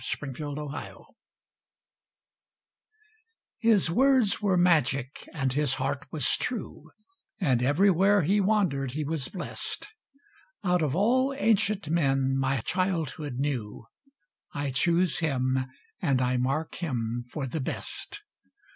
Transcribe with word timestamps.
|65| 0.03 0.39
UNCLE 0.49 0.67
ANANIAS 0.75 1.05
His 3.59 3.91
words 3.91 4.41
were 4.41 4.57
magic 4.57 5.29
and 5.31 5.53
his 5.53 5.75
heart 5.75 6.07
was 6.11 6.37
true, 6.37 6.89
And 7.39 7.61
everywhere 7.61 8.23
he 8.23 8.41
wandered 8.41 8.93
he 8.93 9.03
was 9.03 9.29
blessed. 9.29 9.87
Out 10.63 10.81
of 10.81 10.95
all 10.95 11.35
ancient 11.37 11.87
men 11.87 12.35
my 12.35 12.61
childhood 12.61 13.35
knew 13.37 13.85
I 14.55 14.71
choose 14.71 15.19
him 15.19 15.67
and 16.01 16.19
I 16.19 16.35
mark 16.35 16.73
him 16.81 17.23
for 17.31 17.45
the 17.45 17.61
best. 17.61 18.23